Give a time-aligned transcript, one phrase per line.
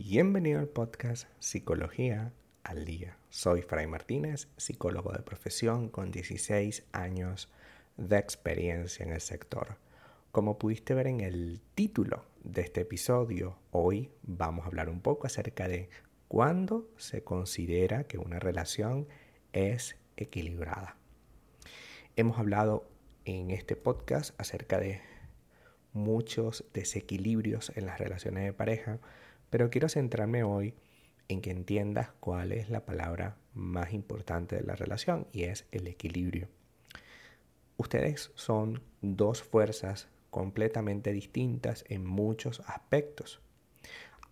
[0.00, 3.18] Bienvenido al podcast Psicología al Día.
[3.30, 7.50] Soy Fray Martínez, psicólogo de profesión con 16 años
[7.96, 9.76] de experiencia en el sector.
[10.30, 15.26] Como pudiste ver en el título de este episodio, hoy vamos a hablar un poco
[15.26, 15.90] acerca de
[16.28, 19.08] cuándo se considera que una relación
[19.52, 20.96] es equilibrada.
[22.14, 22.88] Hemos hablado
[23.24, 25.00] en este podcast acerca de
[25.92, 29.00] muchos desequilibrios en las relaciones de pareja,
[29.50, 30.74] pero quiero centrarme hoy
[31.28, 35.86] en que entiendas cuál es la palabra más importante de la relación y es el
[35.86, 36.48] equilibrio.
[37.76, 43.40] Ustedes son dos fuerzas completamente distintas en muchos aspectos.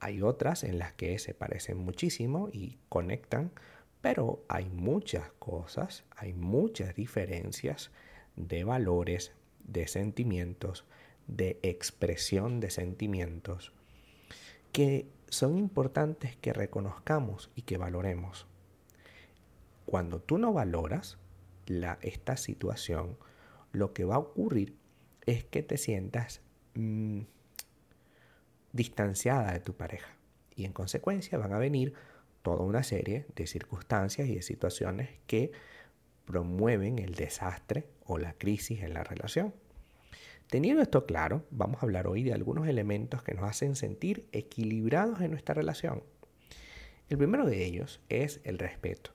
[0.00, 3.52] Hay otras en las que se parecen muchísimo y conectan,
[4.00, 7.90] pero hay muchas cosas, hay muchas diferencias
[8.36, 10.84] de valores, de sentimientos,
[11.26, 13.72] de expresión de sentimientos
[14.76, 18.46] que son importantes que reconozcamos y que valoremos.
[19.86, 21.16] Cuando tú no valoras
[21.64, 23.16] la, esta situación,
[23.72, 24.76] lo que va a ocurrir
[25.24, 26.42] es que te sientas
[26.74, 27.20] mm,
[28.74, 30.14] distanciada de tu pareja
[30.54, 31.94] y en consecuencia van a venir
[32.42, 35.52] toda una serie de circunstancias y de situaciones que
[36.26, 39.54] promueven el desastre o la crisis en la relación.
[40.48, 45.20] Teniendo esto claro, vamos a hablar hoy de algunos elementos que nos hacen sentir equilibrados
[45.20, 46.04] en nuestra relación.
[47.08, 49.10] El primero de ellos es el respeto.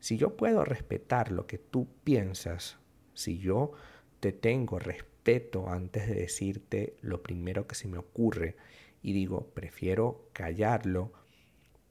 [0.00, 2.78] Si yo puedo respetar lo que tú piensas,
[3.12, 3.72] si yo
[4.20, 8.56] te tengo respeto antes de decirte lo primero que se me ocurre
[9.02, 11.12] y digo, prefiero callarlo,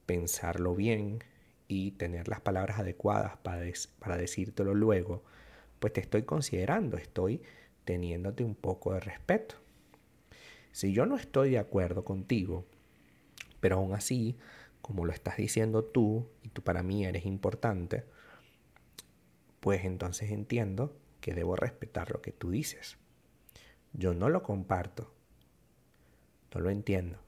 [0.06, 1.22] pensarlo bien
[1.68, 3.64] y tener las palabras adecuadas para,
[4.00, 5.22] para decírtelo luego,
[5.78, 7.42] pues te estoy considerando, estoy
[7.86, 9.54] teniéndote un poco de respeto.
[10.72, 12.66] Si yo no estoy de acuerdo contigo,
[13.60, 14.36] pero aún así,
[14.82, 18.04] como lo estás diciendo tú y tú para mí eres importante,
[19.60, 22.98] pues entonces entiendo que debo respetar lo que tú dices.
[23.94, 25.10] Yo no lo comparto,
[26.52, 27.18] no lo entiendo,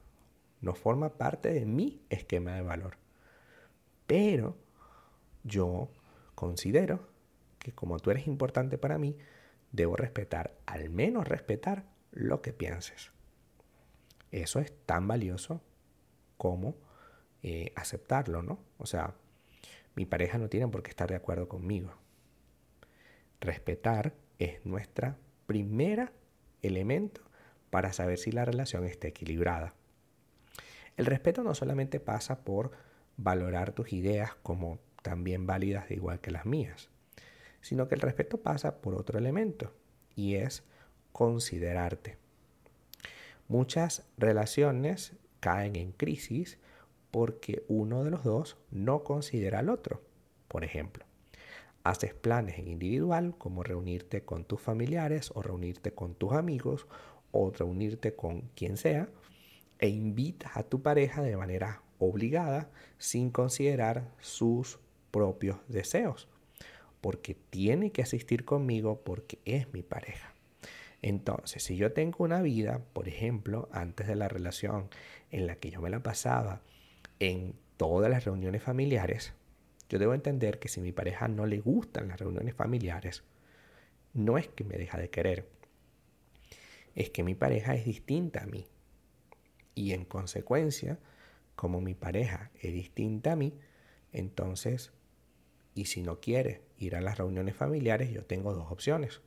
[0.61, 2.97] no forma parte de mi esquema de valor,
[4.05, 4.57] pero
[5.43, 5.89] yo
[6.35, 7.07] considero
[7.59, 9.17] que como tú eres importante para mí,
[9.71, 13.11] debo respetar, al menos respetar lo que pienses.
[14.31, 15.61] Eso es tan valioso
[16.37, 16.75] como
[17.43, 18.59] eh, aceptarlo, ¿no?
[18.77, 19.15] O sea,
[19.95, 21.93] mi pareja no tiene por qué estar de acuerdo conmigo.
[23.39, 26.11] Respetar es nuestra primera
[26.61, 27.21] elemento
[27.69, 29.73] para saber si la relación está equilibrada.
[30.97, 32.71] El respeto no solamente pasa por
[33.17, 36.89] valorar tus ideas como también válidas de igual que las mías
[37.61, 39.73] sino que el respeto pasa por otro elemento
[40.15, 40.63] y es
[41.11, 42.17] considerarte.
[43.47, 46.59] Muchas relaciones caen en crisis
[47.11, 50.01] porque uno de los dos no considera al otro.
[50.47, 51.05] Por ejemplo,
[51.83, 56.87] haces planes en individual como reunirte con tus familiares o reunirte con tus amigos
[57.31, 59.09] o reunirte con quien sea
[59.79, 64.79] e invitas a tu pareja de manera obligada sin considerar sus
[65.11, 66.27] propios deseos
[67.01, 70.33] porque tiene que asistir conmigo porque es mi pareja.
[71.01, 74.89] Entonces, si yo tengo una vida, por ejemplo, antes de la relación
[75.31, 76.61] en la que yo me la pasaba
[77.19, 79.33] en todas las reuniones familiares,
[79.87, 83.23] yo debo entender que si mi pareja no le gustan las reuniones familiares,
[84.13, 85.47] no es que me deja de querer,
[86.95, 88.67] es que mi pareja es distinta a mí.
[89.75, 90.99] Y en consecuencia,
[91.55, 93.53] como mi pareja es distinta a mí,
[94.11, 94.91] entonces
[95.79, 99.21] y si no quiere ir a las reuniones familiares, yo tengo dos opciones.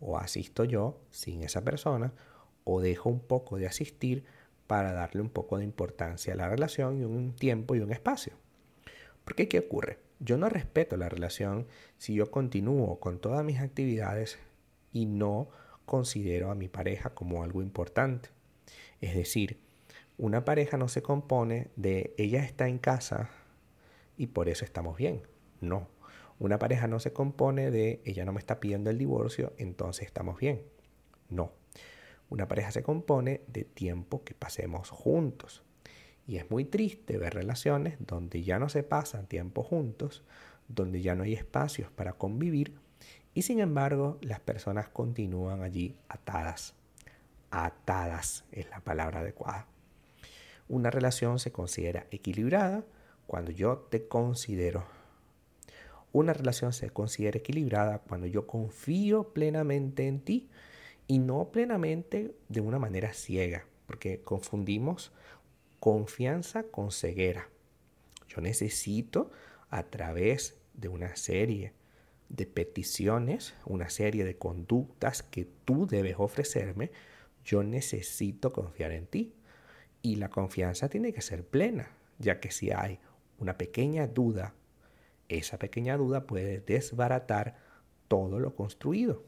[0.00, 2.14] O asisto yo sin esa persona
[2.64, 4.24] o dejo un poco de asistir
[4.66, 8.32] para darle un poco de importancia a la relación y un tiempo y un espacio.
[9.24, 9.98] Porque ¿qué ocurre?
[10.20, 11.66] Yo no respeto la relación
[11.98, 14.38] si yo continúo con todas mis actividades
[14.94, 15.50] y no
[15.84, 18.30] considero a mi pareja como algo importante.
[19.02, 19.60] Es decir,
[20.16, 23.28] una pareja no se compone de ella está en casa
[24.16, 25.28] y por eso estamos bien.
[25.60, 25.88] No.
[26.38, 30.38] Una pareja no se compone de ella no me está pidiendo el divorcio, entonces estamos
[30.38, 30.62] bien.
[31.28, 31.52] No.
[32.28, 35.62] Una pareja se compone de tiempo que pasemos juntos.
[36.26, 40.22] Y es muy triste ver relaciones donde ya no se pasan tiempo juntos,
[40.68, 42.74] donde ya no hay espacios para convivir
[43.34, 46.74] y sin embargo las personas continúan allí atadas.
[47.50, 49.66] Atadas es la palabra adecuada.
[50.68, 52.84] Una relación se considera equilibrada
[53.26, 54.84] cuando yo te considero
[56.12, 60.50] una relación se considera equilibrada cuando yo confío plenamente en ti
[61.06, 65.12] y no plenamente de una manera ciega, porque confundimos
[65.78, 67.48] confianza con ceguera.
[68.28, 69.30] Yo necesito
[69.70, 71.72] a través de una serie
[72.28, 76.90] de peticiones, una serie de conductas que tú debes ofrecerme,
[77.44, 79.34] yo necesito confiar en ti.
[80.02, 83.00] Y la confianza tiene que ser plena, ya que si hay
[83.38, 84.54] una pequeña duda,
[85.30, 87.56] esa pequeña duda puede desbaratar
[88.08, 89.24] todo lo construido.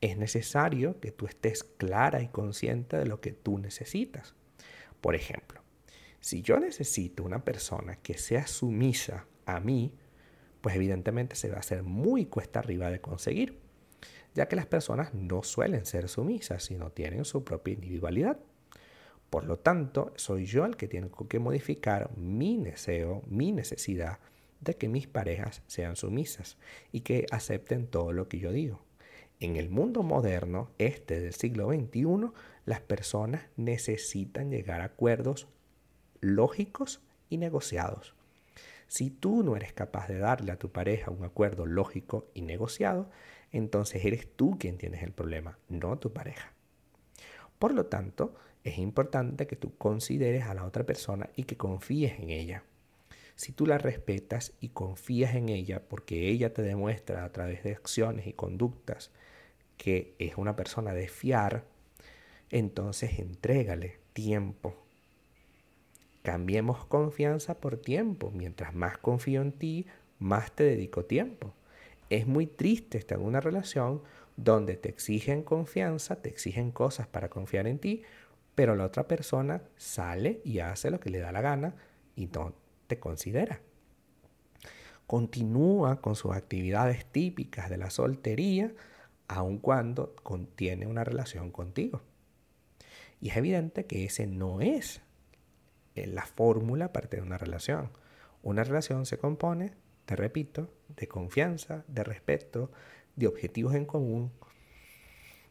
[0.00, 4.34] Es necesario que tú estés clara y consciente de lo que tú necesitas.
[5.00, 5.60] Por ejemplo,
[6.20, 9.94] si yo necesito una persona que sea sumisa a mí,
[10.60, 13.58] pues evidentemente se va a hacer muy cuesta arriba de conseguir,
[14.34, 18.38] ya que las personas no suelen ser sumisas, sino tienen su propia individualidad.
[19.30, 24.18] Por lo tanto, soy yo el que tiene que modificar mi deseo, mi necesidad
[24.64, 26.56] de que mis parejas sean sumisas
[26.90, 28.82] y que acepten todo lo que yo digo.
[29.40, 32.32] En el mundo moderno, este del siglo XXI,
[32.64, 35.48] las personas necesitan llegar a acuerdos
[36.20, 38.14] lógicos y negociados.
[38.86, 43.10] Si tú no eres capaz de darle a tu pareja un acuerdo lógico y negociado,
[43.50, 46.52] entonces eres tú quien tienes el problema, no tu pareja.
[47.58, 52.18] Por lo tanto, es importante que tú consideres a la otra persona y que confíes
[52.18, 52.64] en ella.
[53.36, 57.72] Si tú la respetas y confías en ella porque ella te demuestra a través de
[57.72, 59.10] acciones y conductas
[59.76, 61.64] que es una persona de fiar,
[62.50, 64.84] entonces entrégale tiempo,
[66.24, 68.30] Cambiemos confianza por tiempo.
[68.30, 69.86] Mientras más confío en ti,
[70.18, 71.52] más te dedico tiempo.
[72.08, 74.00] Es muy triste estar en una relación
[74.34, 78.04] donde te exigen confianza, te exigen cosas para confiar en ti,
[78.54, 81.74] pero la otra persona sale y hace lo que le da la gana
[82.16, 82.54] y no
[82.86, 83.60] te considera.
[85.06, 88.72] Continúa con sus actividades típicas de la soltería,
[89.28, 92.02] aun cuando contiene una relación contigo.
[93.20, 95.02] Y es evidente que ese no es
[95.94, 97.90] la fórmula parte de una relación.
[98.42, 99.72] Una relación se compone,
[100.06, 102.70] te repito, de confianza, de respeto,
[103.16, 104.32] de objetivos en común.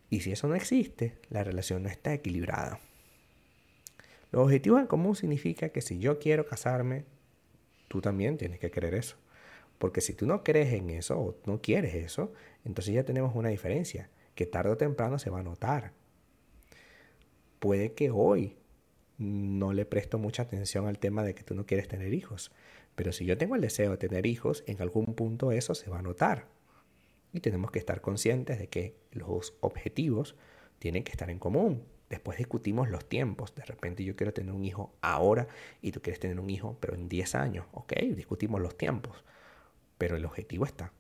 [0.10, 2.80] Y si eso no existe, la relación no está equilibrada.
[4.32, 7.06] Los objetivos en común significa que si yo quiero casarme,
[7.94, 9.18] tú también tienes que querer eso.
[9.78, 12.34] Porque si tú no crees en eso o no quieres eso,
[12.66, 15.94] entonces ya tenemos una diferencia que tarde o temprano se va a notar.
[17.60, 18.58] Puede que hoy
[19.20, 22.52] no le presto mucha atención al tema de que tú no quieres tener hijos.
[22.96, 26.00] Pero si yo tengo el deseo de tener hijos, en algún punto eso se va
[26.00, 26.48] a notar.
[27.32, 30.36] Y tenemos que estar conscientes de que los objetivos
[30.80, 31.84] tienen que estar en común.
[32.14, 33.56] Después discutimos los tiempos.
[33.56, 35.48] De repente yo quiero tener un hijo ahora
[35.82, 37.66] y tú quieres tener un hijo pero en 10 años.
[37.72, 39.26] Ok, discutimos los tiempos.
[39.98, 40.94] Pero el objetivo está.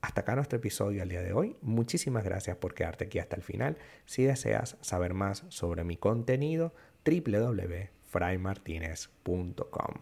[0.00, 1.54] Hasta acá nuestro episodio al día de hoy.
[1.62, 3.78] Muchísimas gracias por quedarte aquí hasta el final.
[4.04, 6.74] Si deseas saber más sobre mi contenido,
[7.04, 9.94] www.fraymartinez.com.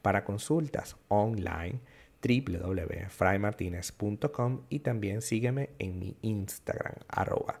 [0.00, 1.80] Para consultas online,
[2.22, 7.60] www.fraymartinez.com y también sígueme en mi Instagram, arroba